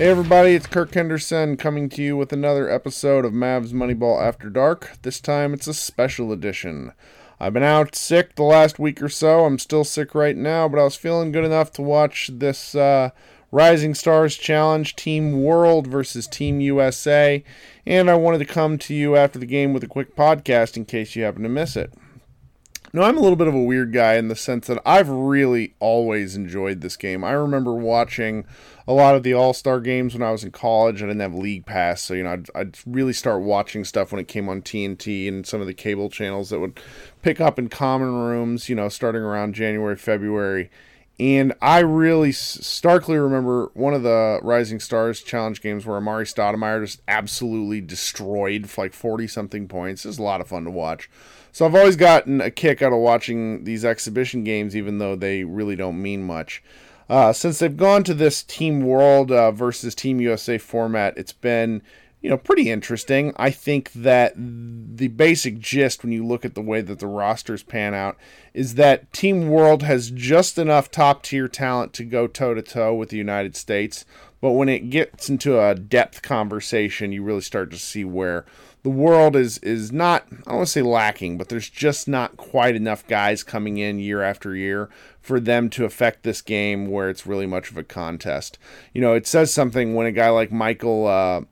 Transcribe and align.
Hey 0.00 0.08
everybody, 0.08 0.54
it's 0.54 0.66
Kirk 0.66 0.94
Henderson 0.94 1.58
coming 1.58 1.90
to 1.90 2.02
you 2.02 2.16
with 2.16 2.32
another 2.32 2.70
episode 2.70 3.26
of 3.26 3.34
Mavs 3.34 3.74
Moneyball 3.74 4.18
After 4.18 4.48
Dark. 4.48 4.92
This 5.02 5.20
time 5.20 5.52
it's 5.52 5.66
a 5.66 5.74
special 5.74 6.32
edition. 6.32 6.92
I've 7.38 7.52
been 7.52 7.62
out 7.62 7.94
sick 7.94 8.34
the 8.34 8.42
last 8.42 8.78
week 8.78 9.02
or 9.02 9.10
so. 9.10 9.44
I'm 9.44 9.58
still 9.58 9.84
sick 9.84 10.14
right 10.14 10.38
now, 10.38 10.68
but 10.68 10.80
I 10.80 10.84
was 10.84 10.96
feeling 10.96 11.32
good 11.32 11.44
enough 11.44 11.70
to 11.72 11.82
watch 11.82 12.30
this 12.32 12.74
uh, 12.74 13.10
Rising 13.52 13.94
Stars 13.94 14.38
Challenge 14.38 14.96
Team 14.96 15.42
World 15.42 15.86
versus 15.86 16.26
Team 16.26 16.62
USA, 16.62 17.44
and 17.84 18.08
I 18.08 18.14
wanted 18.14 18.38
to 18.38 18.46
come 18.46 18.78
to 18.78 18.94
you 18.94 19.16
after 19.16 19.38
the 19.38 19.44
game 19.44 19.74
with 19.74 19.84
a 19.84 19.86
quick 19.86 20.16
podcast 20.16 20.78
in 20.78 20.86
case 20.86 21.14
you 21.14 21.24
happen 21.24 21.42
to 21.42 21.50
miss 21.50 21.76
it. 21.76 21.92
No, 22.92 23.02
I'm 23.02 23.16
a 23.16 23.20
little 23.20 23.36
bit 23.36 23.46
of 23.46 23.54
a 23.54 23.62
weird 23.62 23.92
guy 23.92 24.14
in 24.14 24.26
the 24.26 24.34
sense 24.34 24.66
that 24.66 24.82
I've 24.84 25.08
really 25.08 25.74
always 25.78 26.34
enjoyed 26.34 26.80
this 26.80 26.96
game. 26.96 27.22
I 27.22 27.30
remember 27.32 27.72
watching 27.72 28.44
a 28.88 28.92
lot 28.92 29.14
of 29.14 29.22
the 29.22 29.32
All 29.32 29.52
Star 29.52 29.78
games 29.78 30.12
when 30.12 30.24
I 30.24 30.32
was 30.32 30.42
in 30.42 30.50
college. 30.50 31.00
I 31.00 31.06
didn't 31.06 31.20
have 31.20 31.34
League 31.34 31.66
Pass, 31.66 32.02
so 32.02 32.14
you 32.14 32.24
know 32.24 32.32
I'd, 32.32 32.46
I'd, 32.52 32.78
really 32.86 33.12
start 33.12 33.42
watching 33.42 33.84
stuff 33.84 34.10
when 34.10 34.20
it 34.20 34.26
came 34.26 34.48
on 34.48 34.62
TNT 34.62 35.28
and 35.28 35.46
some 35.46 35.60
of 35.60 35.68
the 35.68 35.74
cable 35.74 36.10
channels 36.10 36.50
that 36.50 36.58
would 36.58 36.80
pick 37.22 37.40
up 37.40 37.60
in 37.60 37.68
common 37.68 38.12
rooms. 38.12 38.68
You 38.68 38.74
know, 38.74 38.88
starting 38.88 39.22
around 39.22 39.54
January, 39.54 39.96
February. 39.96 40.68
And 41.20 41.52
I 41.60 41.80
really 41.80 42.32
starkly 42.32 43.18
remember 43.18 43.70
one 43.74 43.92
of 43.92 44.02
the 44.02 44.40
Rising 44.42 44.80
Stars 44.80 45.20
challenge 45.20 45.60
games 45.60 45.84
where 45.84 46.00
Amar'e 46.00 46.22
Stoudemire 46.22 46.82
just 46.82 47.02
absolutely 47.06 47.82
destroyed 47.82 48.66
like 48.78 48.94
40 48.94 49.26
something 49.26 49.68
points. 49.68 50.06
It 50.06 50.08
was 50.08 50.18
a 50.18 50.22
lot 50.22 50.40
of 50.40 50.48
fun 50.48 50.64
to 50.64 50.70
watch. 50.70 51.10
So 51.52 51.66
I've 51.66 51.74
always 51.74 51.96
gotten 51.96 52.40
a 52.40 52.50
kick 52.50 52.80
out 52.80 52.94
of 52.94 53.00
watching 53.00 53.64
these 53.64 53.84
exhibition 53.84 54.44
games, 54.44 54.74
even 54.74 54.96
though 54.96 55.14
they 55.14 55.44
really 55.44 55.76
don't 55.76 56.00
mean 56.00 56.22
much. 56.22 56.62
Uh, 57.10 57.34
since 57.34 57.58
they've 57.58 57.76
gone 57.76 58.02
to 58.04 58.14
this 58.14 58.42
Team 58.42 58.80
World 58.80 59.30
uh, 59.30 59.50
versus 59.50 59.94
Team 59.94 60.22
USA 60.22 60.56
format, 60.56 61.18
it's 61.18 61.34
been 61.34 61.82
you 62.20 62.28
know 62.28 62.36
pretty 62.36 62.70
interesting. 62.70 63.32
I 63.36 63.50
think 63.50 63.92
that 63.92 64.34
the 64.36 65.08
basic 65.08 65.58
gist, 65.58 66.02
when 66.02 66.12
you 66.12 66.26
look 66.26 66.44
at 66.44 66.54
the 66.54 66.60
way 66.60 66.80
that 66.80 66.98
the 66.98 67.06
rosters 67.06 67.62
pan 67.62 67.94
out, 67.94 68.16
is 68.52 68.74
that 68.74 69.12
Team 69.12 69.48
World 69.48 69.82
has 69.82 70.10
just 70.10 70.58
enough 70.58 70.90
top 70.90 71.22
tier 71.22 71.48
talent 71.48 71.92
to 71.94 72.04
go 72.04 72.26
toe 72.26 72.54
to 72.54 72.62
toe 72.62 72.94
with 72.94 73.08
the 73.08 73.16
United 73.16 73.56
States, 73.56 74.04
but 74.40 74.52
when 74.52 74.68
it 74.68 74.90
gets 74.90 75.28
into 75.28 75.60
a 75.60 75.74
depth 75.74 76.22
conversation, 76.22 77.12
you 77.12 77.22
really 77.22 77.40
start 77.40 77.70
to 77.70 77.78
see 77.78 78.04
where 78.04 78.44
the 78.82 78.90
world 78.90 79.36
is 79.36 79.58
is 79.58 79.92
not 79.92 80.24
I 80.30 80.34
don't 80.50 80.56
want 80.56 80.66
to 80.68 80.72
say 80.72 80.82
lacking, 80.82 81.36
but 81.36 81.48
there's 81.48 81.68
just 81.68 82.08
not 82.08 82.36
quite 82.36 82.74
enough 82.74 83.06
guys 83.06 83.42
coming 83.42 83.78
in 83.78 83.98
year 83.98 84.22
after 84.22 84.54
year 84.54 84.88
for 85.20 85.38
them 85.38 85.68
to 85.70 85.84
affect 85.84 86.22
this 86.22 86.40
game 86.40 86.88
where 86.88 87.10
it's 87.10 87.26
really 87.26 87.46
much 87.46 87.70
of 87.70 87.76
a 87.76 87.84
contest. 87.84 88.58
You 88.94 89.00
know, 89.00 89.12
it 89.12 89.26
says 89.26 89.52
something 89.52 89.94
when 89.94 90.06
a 90.06 90.12
guy 90.12 90.30
like 90.30 90.50
Michael 90.50 91.06
uh, 91.06 91.42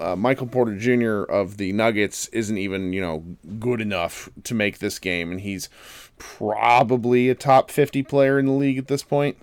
uh, 0.00 0.16
Michael 0.16 0.46
Porter 0.46 0.76
Jr. 0.76 1.22
of 1.30 1.56
the 1.56 1.72
Nuggets 1.72 2.28
isn't 2.28 2.58
even 2.58 2.92
you 2.92 3.00
know 3.00 3.24
good 3.58 3.80
enough 3.80 4.28
to 4.44 4.54
make 4.54 4.78
this 4.78 4.98
game, 4.98 5.30
and 5.30 5.40
he's 5.40 5.68
probably 6.18 7.28
a 7.28 7.34
top 7.34 7.70
50 7.70 8.02
player 8.04 8.38
in 8.38 8.46
the 8.46 8.52
league 8.52 8.78
at 8.78 8.88
this 8.88 9.02
point. 9.02 9.36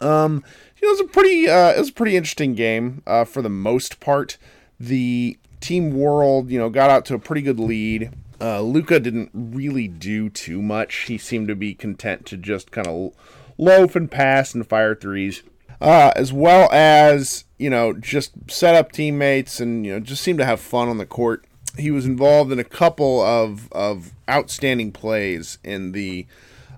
Um, 0.00 0.44
you 0.80 0.86
know, 0.86 0.94
it 0.94 1.00
was 1.02 1.10
a 1.10 1.12
pretty 1.12 1.48
uh, 1.48 1.72
it 1.72 1.78
was 1.78 1.90
a 1.90 1.94
pretty 1.94 2.16
interesting 2.16 2.54
game 2.54 3.02
uh, 3.06 3.24
for 3.24 3.42
the 3.42 3.48
most 3.48 4.00
part. 4.00 4.36
The 4.78 5.38
Team 5.60 5.96
World, 5.96 6.50
you 6.50 6.58
know, 6.58 6.68
got 6.68 6.90
out 6.90 7.04
to 7.06 7.14
a 7.14 7.18
pretty 7.18 7.42
good 7.42 7.58
lead. 7.58 8.12
Uh, 8.40 8.60
Luka 8.60 9.00
didn't 9.00 9.30
really 9.32 9.88
do 9.88 10.28
too 10.28 10.60
much. 10.60 10.94
He 11.06 11.16
seemed 11.16 11.48
to 11.48 11.56
be 11.56 11.74
content 11.74 12.26
to 12.26 12.36
just 12.36 12.70
kind 12.70 12.86
of 12.86 13.12
loaf 13.56 13.96
and 13.96 14.10
pass 14.10 14.54
and 14.54 14.68
fire 14.68 14.94
threes, 14.94 15.42
uh, 15.80 16.12
as 16.16 16.32
well 16.32 16.70
as 16.72 17.44
you 17.58 17.70
know 17.70 17.92
just 17.92 18.32
set 18.48 18.74
up 18.74 18.92
teammates 18.92 19.60
and 19.60 19.86
you 19.86 19.92
know 19.92 20.00
just 20.00 20.22
seemed 20.22 20.38
to 20.38 20.44
have 20.44 20.60
fun 20.60 20.88
on 20.88 20.98
the 20.98 21.06
court. 21.06 21.44
He 21.78 21.90
was 21.90 22.06
involved 22.06 22.52
in 22.52 22.58
a 22.58 22.64
couple 22.64 23.20
of 23.20 23.70
of 23.72 24.12
outstanding 24.28 24.92
plays 24.92 25.58
in 25.62 25.92
the 25.92 26.26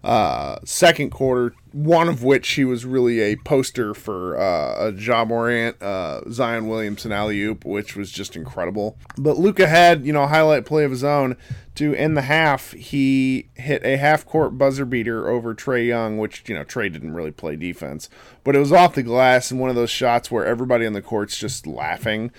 uh, 0.04 0.58
second 0.64 1.10
quarter, 1.10 1.54
one 1.72 2.08
of 2.08 2.22
which 2.22 2.48
he 2.50 2.64
was 2.64 2.84
really 2.84 3.20
a 3.20 3.36
poster 3.36 3.94
for 3.94 4.38
uh, 4.38 4.88
a 4.88 4.92
Ja 4.92 5.24
Morant, 5.24 5.80
uh, 5.82 6.20
Zion 6.30 6.68
Williamson 6.68 7.12
alley 7.12 7.40
oop, 7.42 7.64
which 7.64 7.96
was 7.96 8.10
just 8.10 8.36
incredible. 8.36 8.96
But 9.16 9.38
Luka 9.38 9.66
had, 9.66 10.06
you 10.06 10.12
know, 10.12 10.24
a 10.24 10.28
highlight 10.28 10.64
play 10.66 10.84
of 10.84 10.90
his 10.90 11.04
own 11.04 11.36
to 11.76 11.94
end 11.94 12.16
the 12.16 12.22
half. 12.22 12.72
He 12.72 13.48
hit 13.54 13.84
a 13.84 13.96
half 13.96 14.24
court 14.24 14.58
buzzer 14.58 14.84
beater 14.84 15.28
over 15.28 15.54
Trae 15.54 15.86
Young, 15.86 16.18
which, 16.18 16.48
you 16.48 16.54
know, 16.54 16.64
Trey 16.64 16.88
didn't 16.88 17.14
really 17.14 17.30
play 17.30 17.56
defense, 17.56 18.08
but 18.44 18.56
it 18.56 18.60
was 18.60 18.72
off 18.72 18.94
the 18.94 19.02
glass 19.02 19.50
and 19.50 19.60
one 19.60 19.70
of 19.70 19.76
those 19.76 19.90
shots 19.90 20.30
where 20.30 20.44
everybody 20.44 20.86
on 20.86 20.92
the 20.92 21.02
court's 21.02 21.36
just 21.36 21.66
laughing 21.66 22.30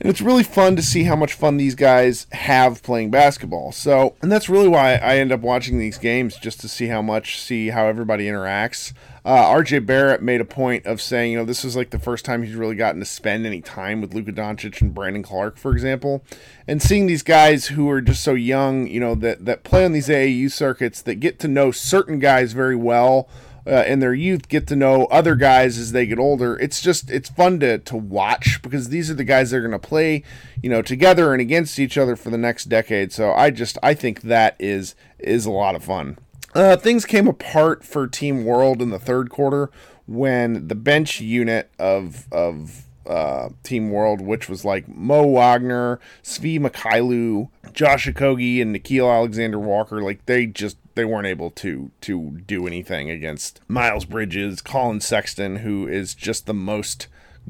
and 0.00 0.08
it's 0.08 0.22
really 0.22 0.42
fun 0.42 0.76
to 0.76 0.82
see 0.82 1.04
how 1.04 1.14
much 1.14 1.34
fun 1.34 1.58
these 1.58 1.74
guys 1.74 2.26
have 2.32 2.82
playing 2.82 3.10
basketball. 3.10 3.70
So, 3.70 4.16
and 4.22 4.32
that's 4.32 4.48
really 4.48 4.68
why 4.68 4.94
I 4.94 5.16
end 5.16 5.30
up 5.30 5.40
watching 5.40 5.78
these 5.78 5.98
games 5.98 6.36
just 6.36 6.60
to 6.60 6.68
see 6.68 6.86
how 6.86 7.02
much, 7.02 7.38
see 7.38 7.68
how 7.68 7.86
everybody 7.86 8.24
interacts. 8.24 8.94
Uh, 9.26 9.44
RJ 9.44 9.84
Barrett 9.84 10.22
made 10.22 10.40
a 10.40 10.46
point 10.46 10.86
of 10.86 11.02
saying, 11.02 11.32
you 11.32 11.38
know, 11.38 11.44
this 11.44 11.62
was 11.62 11.76
like 11.76 11.90
the 11.90 11.98
first 11.98 12.24
time 12.24 12.42
he's 12.42 12.54
really 12.54 12.74
gotten 12.74 13.00
to 13.00 13.06
spend 13.06 13.44
any 13.44 13.60
time 13.60 14.00
with 14.00 14.14
Luka 14.14 14.32
Doncic 14.32 14.80
and 14.80 14.94
Brandon 14.94 15.22
Clarke, 15.22 15.58
for 15.58 15.72
example, 15.72 16.24
and 16.66 16.80
seeing 16.80 17.06
these 17.06 17.22
guys 17.22 17.66
who 17.66 17.90
are 17.90 18.00
just 18.00 18.22
so 18.22 18.32
young, 18.32 18.86
you 18.86 19.00
know, 19.00 19.14
that 19.16 19.44
that 19.44 19.64
play 19.64 19.84
on 19.84 19.92
these 19.92 20.08
AAU 20.08 20.50
circuits 20.50 21.02
that 21.02 21.16
get 21.16 21.38
to 21.40 21.48
know 21.48 21.70
certain 21.70 22.18
guys 22.18 22.54
very 22.54 22.76
well 22.76 23.28
uh, 23.70 23.84
in 23.86 24.00
their 24.00 24.14
youth 24.14 24.48
get 24.48 24.66
to 24.66 24.76
know 24.76 25.04
other 25.06 25.36
guys 25.36 25.78
as 25.78 25.92
they 25.92 26.06
get 26.06 26.18
older. 26.18 26.58
It's 26.58 26.80
just 26.80 27.10
it's 27.10 27.30
fun 27.30 27.60
to 27.60 27.78
to 27.78 27.96
watch 27.96 28.60
because 28.62 28.88
these 28.88 29.10
are 29.10 29.14
the 29.14 29.24
guys 29.24 29.50
that 29.50 29.58
are 29.58 29.60
going 29.60 29.70
to 29.72 29.78
play, 29.78 30.24
you 30.62 30.68
know, 30.68 30.82
together 30.82 31.32
and 31.32 31.40
against 31.40 31.78
each 31.78 31.96
other 31.96 32.16
for 32.16 32.30
the 32.30 32.38
next 32.38 32.64
decade. 32.64 33.12
So 33.12 33.32
I 33.32 33.50
just 33.50 33.78
I 33.82 33.94
think 33.94 34.22
that 34.22 34.56
is 34.58 34.94
is 35.18 35.46
a 35.46 35.50
lot 35.50 35.74
of 35.74 35.84
fun. 35.84 36.18
Uh, 36.52 36.76
things 36.76 37.04
came 37.04 37.28
apart 37.28 37.84
for 37.84 38.08
Team 38.08 38.44
World 38.44 38.82
in 38.82 38.90
the 38.90 38.98
third 38.98 39.30
quarter 39.30 39.70
when 40.06 40.66
the 40.66 40.74
bench 40.74 41.20
unit 41.20 41.70
of 41.78 42.26
of 42.32 42.86
uh, 43.06 43.50
Team 43.62 43.90
World, 43.90 44.20
which 44.20 44.48
was 44.48 44.64
like 44.64 44.88
Mo 44.88 45.26
Wagner, 45.26 46.00
Svi 46.22 46.58
Mykhailiuk, 46.58 47.48
Josh 47.72 48.06
Okogie, 48.06 48.60
and 48.60 48.74
Nickeil 48.74 49.12
Alexander 49.12 49.58
Walker. 49.58 50.02
Like 50.02 50.26
they 50.26 50.46
just 50.46 50.76
they 50.94 51.04
weren't 51.04 51.26
able 51.26 51.50
to 51.50 51.90
to 52.02 52.40
do 52.46 52.66
anything 52.66 53.10
against 53.10 53.60
Miles 53.68 54.04
Bridges, 54.04 54.60
Collin 54.60 55.00
Sexton, 55.00 55.56
who 55.56 55.86
is 55.86 56.14
just 56.14 56.46
the 56.46 56.54
most 56.54 57.06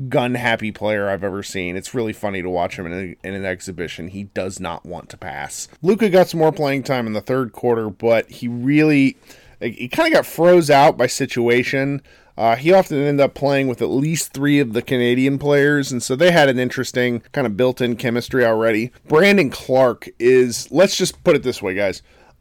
gun 0.09 0.35
happy 0.35 0.71
player 0.73 1.09
I've 1.09 1.25
ever 1.25 1.43
seen. 1.43 1.77
It's 1.77 1.95
really 1.95 2.13
funny 2.13 2.43
to 2.43 2.49
watch 2.49 2.79
him 2.79 2.87
in, 2.87 2.93
a, 2.93 3.27
in 3.27 3.35
an 3.35 3.45
exhibition. 3.45 4.09
He 4.09 4.25
does 4.25 4.61
not 4.61 4.87
want 4.87 5.09
to 5.11 5.17
pass. 5.17 5.69
Luka 5.83 6.09
got 6.09 6.29
some 6.29 6.41
more 6.41 6.53
playing 6.53 6.85
time 6.85 7.07
in 7.07 7.13
the 7.13 7.21
third 7.21 7.53
quarter, 7.53 7.91
but 7.91 8.31
he 8.31 8.49
really 8.49 9.17
he 9.61 9.89
kind 9.89 10.07
of 10.07 10.15
got 10.15 10.27
froze 10.27 10.71
out 10.71 10.97
by 10.97 11.07
situation. 11.07 12.03
Uh, 12.37 12.57
he 12.57 12.73
often 12.73 12.97
ended 12.97 13.23
up 13.23 13.35
playing 13.35 13.69
with 13.69 13.83
at 13.83 13.91
least 13.91 14.33
three 14.33 14.61
of 14.61 14.73
the 14.73 14.81
Canadian 14.81 15.39
players, 15.39 15.93
and 15.93 16.03
so 16.03 16.17
they 16.17 16.31
had 16.31 16.49
an 16.49 16.59
interesting 16.59 17.21
kind 17.33 17.47
of 17.47 17.55
built 17.55 17.83
in 17.83 17.97
chemistry 17.97 18.47
already. 18.47 18.91
Brandon 19.07 19.51
Clarke 19.51 20.09
is, 20.19 20.71
let's 20.73 20.97
just 20.97 21.23
put 21.23 21.37
it 21.37 21.43
this 21.43 21.61
way, 21.61 21.75
guys. 21.75 22.01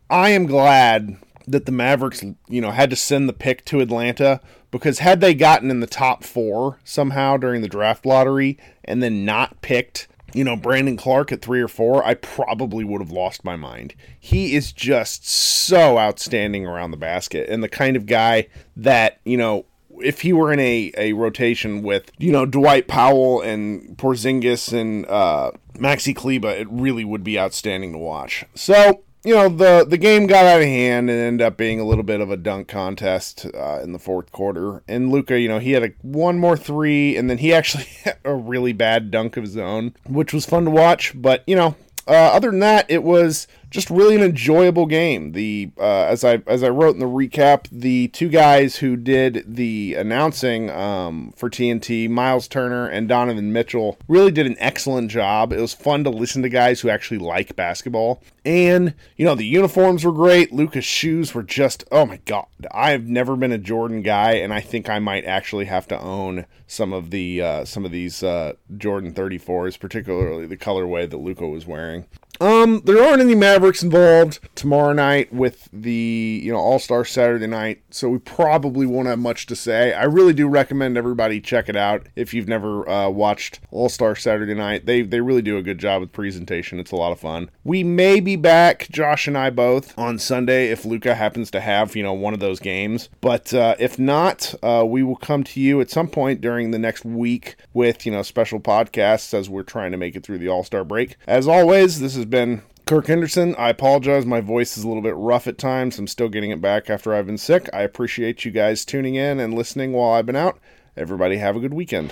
I 0.09 0.29
am 0.29 0.45
glad 0.45 1.17
that 1.47 1.65
the 1.65 1.71
Mavericks, 1.71 2.23
you 2.47 2.61
know, 2.61 2.71
had 2.71 2.89
to 2.89 2.95
send 2.95 3.27
the 3.27 3.33
pick 3.33 3.65
to 3.65 3.79
Atlanta 3.79 4.39
because 4.71 4.99
had 4.99 5.21
they 5.21 5.33
gotten 5.33 5.71
in 5.71 5.79
the 5.79 5.87
top 5.87 6.23
four 6.23 6.79
somehow 6.83 7.37
during 7.37 7.61
the 7.61 7.67
draft 7.67 8.05
lottery 8.05 8.57
and 8.83 9.01
then 9.01 9.25
not 9.25 9.61
picked, 9.61 10.07
you 10.33 10.43
know, 10.43 10.55
Brandon 10.55 10.95
Clarke 10.95 11.31
at 11.31 11.41
three 11.41 11.61
or 11.61 11.67
four, 11.67 12.05
I 12.05 12.13
probably 12.13 12.83
would 12.83 13.01
have 13.01 13.11
lost 13.11 13.43
my 13.43 13.55
mind. 13.55 13.95
He 14.19 14.55
is 14.55 14.71
just 14.71 15.27
so 15.27 15.97
outstanding 15.97 16.67
around 16.67 16.91
the 16.91 16.97
basket 16.97 17.49
and 17.49 17.63
the 17.63 17.69
kind 17.69 17.95
of 17.95 18.05
guy 18.05 18.47
that, 18.75 19.19
you 19.25 19.37
know, 19.37 19.65
if 20.01 20.21
he 20.21 20.31
were 20.31 20.53
in 20.53 20.59
a, 20.59 20.91
a 20.97 21.13
rotation 21.13 21.81
with, 21.81 22.11
you 22.17 22.31
know, 22.31 22.45
Dwight 22.45 22.87
Powell 22.87 23.41
and 23.41 23.97
Porzingis 23.97 24.71
and 24.71 25.05
uh, 25.07 25.51
Maxi 25.73 26.15
Kleber, 26.15 26.49
it 26.49 26.67
really 26.69 27.03
would 27.03 27.23
be 27.23 27.39
outstanding 27.39 27.91
to 27.93 27.97
watch. 27.97 28.45
So, 28.55 29.03
you 29.23 29.35
know 29.35 29.49
the 29.49 29.85
the 29.87 29.97
game 29.97 30.27
got 30.27 30.45
out 30.45 30.61
of 30.61 30.67
hand 30.67 31.09
and 31.09 31.19
ended 31.19 31.45
up 31.45 31.57
being 31.57 31.79
a 31.79 31.83
little 31.83 32.03
bit 32.03 32.21
of 32.21 32.31
a 32.31 32.37
dunk 32.37 32.67
contest 32.67 33.45
uh, 33.53 33.79
in 33.81 33.91
the 33.91 33.99
fourth 33.99 34.31
quarter. 34.31 34.81
And 34.87 35.11
Luka, 35.11 35.39
you 35.39 35.49
know, 35.49 35.59
he 35.59 35.71
had 35.71 35.83
a 35.83 35.91
one 36.01 36.37
more 36.37 36.55
three, 36.55 37.17
and 37.17 37.29
then 37.29 37.39
he 37.39 37.53
actually 37.53 37.83
had 38.03 38.17
a 38.23 38.33
really 38.33 38.73
bad 38.73 39.11
dunk 39.11 39.37
of 39.37 39.43
his 39.43 39.57
own, 39.57 39.93
which 40.07 40.33
was 40.33 40.45
fun 40.45 40.65
to 40.65 40.71
watch. 40.71 41.13
But 41.15 41.43
you 41.47 41.55
know, 41.55 41.75
uh, 42.07 42.13
other 42.13 42.49
than 42.49 42.59
that, 42.59 42.89
it 42.89 43.03
was 43.03 43.47
just 43.69 43.89
really 43.89 44.15
an 44.15 44.21
enjoyable 44.21 44.85
game. 44.85 45.33
The 45.33 45.71
uh, 45.77 46.05
as 46.05 46.23
I 46.23 46.41
as 46.47 46.63
I 46.63 46.69
wrote 46.69 46.95
in 46.95 46.99
the 46.99 47.05
recap, 47.05 47.67
the 47.71 48.07
two 48.09 48.29
guys 48.29 48.77
who 48.77 48.95
did 48.95 49.43
the 49.47 49.95
announcing 49.95 50.69
um, 50.69 51.33
for 51.35 51.49
TNT, 51.49 52.09
Myles 52.09 52.47
Turner 52.47 52.87
and 52.87 53.07
Donovan 53.07 53.53
Mitchell, 53.53 53.97
really 54.07 54.31
did 54.31 54.47
an 54.47 54.55
excellent 54.59 55.11
job. 55.11 55.53
It 55.53 55.61
was 55.61 55.73
fun 55.73 56.03
to 56.03 56.09
listen 56.09 56.41
to 56.41 56.49
guys 56.49 56.81
who 56.81 56.89
actually 56.89 57.19
like 57.19 57.55
basketball, 57.55 58.23
and 58.43 58.93
you 59.17 59.25
know 59.25 59.35
the 59.35 59.45
uniforms 59.45 60.03
were 60.03 60.11
great. 60.11 60.51
Luka's 60.51 60.85
shoes 60.85 61.33
were 61.33 61.43
just 61.43 61.83
oh 61.91 62.05
my 62.05 62.17
god! 62.25 62.47
I've 62.71 63.07
never 63.07 63.35
been 63.35 63.51
a 63.51 63.57
Jordan 63.57 64.01
guy, 64.01 64.33
and 64.33 64.53
I 64.53 64.61
think 64.61 64.89
I 64.89 64.99
might 64.99 65.25
actually 65.25 65.65
have 65.65 65.87
to 65.89 65.99
own 65.99 66.45
some 66.65 66.93
of 66.93 67.11
the 67.11 67.41
uh, 67.41 67.65
some 67.65 67.85
of 67.85 67.91
these 67.91 68.23
uh, 68.23 68.53
Jordan 68.77 69.13
34s, 69.13 69.79
particularly 69.79 70.47
the 70.47 70.57
colorway 70.57 71.09
that 71.09 71.17
Luka 71.17 71.47
was 71.47 71.67
wearing. 71.67 72.05
Um, 72.41 72.81
there 72.85 73.03
aren't 73.03 73.21
any 73.21 73.35
Mavericks 73.35 73.83
involved 73.83 74.39
tomorrow 74.55 74.93
night 74.93 75.33
with 75.33 75.67
the 75.73 76.41
you 76.43 76.51
know 76.53 76.57
All 76.57 76.79
Star 76.79 77.03
Saturday 77.03 77.47
night, 77.47 77.81
so 77.89 78.09
we 78.09 78.19
probably 78.19 78.85
won't 78.85 79.07
have 79.07 79.19
much 79.19 79.45
to 79.47 79.55
say. 79.57 79.93
I 79.93 80.05
really 80.05 80.31
do 80.31 80.47
recommend 80.47 80.97
everybody 80.97 81.41
check 81.41 81.67
it 81.67 81.75
out 81.75 82.07
if 82.15 82.33
you've 82.33 82.47
never 82.47 82.87
uh, 82.87 83.09
watched 83.09 83.59
All 83.71 83.89
Star 83.89 84.15
Saturday 84.15 84.53
night. 84.53 84.85
They 84.85 85.01
they 85.01 85.19
really 85.19 85.41
do 85.41 85.57
a 85.57 85.61
good 85.61 85.79
job 85.79 85.99
with 86.01 86.13
presentation. 86.13 86.79
It's 86.79 86.91
a 86.91 86.95
lot 86.95 87.11
of 87.11 87.19
fun. 87.19 87.49
We 87.65 87.83
may 87.83 88.21
be 88.21 88.37
back, 88.37 88.87
Josh 88.89 89.27
and 89.27 89.37
I 89.37 89.49
both, 89.49 89.97
on 89.97 90.17
Sunday 90.17 90.69
if 90.69 90.85
Luka 90.85 91.15
happens 91.15 91.51
to 91.51 91.59
have 91.59 91.93
you 91.93 92.03
know 92.03 92.13
one 92.13 92.33
of 92.33 92.39
those 92.39 92.61
games. 92.61 93.09
But 93.19 93.53
uh, 93.53 93.75
if 93.79 93.99
not, 93.99 94.55
uh, 94.63 94.85
we 94.87 95.03
will 95.03 95.17
come 95.17 95.43
to 95.43 95.59
you 95.59 95.81
at 95.81 95.89
some 95.89 96.07
point 96.07 96.39
during 96.39 96.71
the 96.71 96.79
next 96.79 97.03
week 97.03 97.57
with 97.73 98.05
you 98.05 98.13
know 98.13 98.21
special 98.21 98.61
podcasts 98.61 99.33
as 99.33 99.49
we're 99.49 99.63
trying 99.63 99.91
to 99.91 99.97
make 99.97 100.15
it 100.15 100.23
through 100.23 100.37
the 100.37 100.47
All 100.47 100.63
Star 100.63 100.85
break. 100.85 101.17
As 101.27 101.45
always, 101.45 101.99
this 101.99 102.15
is 102.15 102.28
been 102.29 102.61
Kirk 102.85 103.07
Henderson. 103.07 103.55
I 103.55 103.69
apologize. 103.69 104.25
My 104.25 104.41
voice 104.41 104.77
is 104.77 104.83
a 104.83 104.87
little 104.87 105.03
bit 105.03 105.15
rough 105.15 105.47
at 105.47 105.57
times. 105.57 105.99
I'm 105.99 106.07
still 106.07 106.29
getting 106.29 106.51
it 106.51 106.61
back 106.61 106.89
after 106.89 107.13
I've 107.13 107.27
been 107.27 107.37
sick. 107.37 107.69
I 107.73 107.81
appreciate 107.81 108.45
you 108.45 108.51
guys 108.51 108.85
tuning 108.85 109.15
in 109.15 109.39
and 109.39 109.53
listening 109.53 109.93
while 109.93 110.13
I've 110.13 110.25
been 110.25 110.35
out. 110.35 110.59
Everybody 110.97 111.37
have 111.37 111.55
a 111.55 111.59
good 111.59 111.73
weekend. 111.73 112.11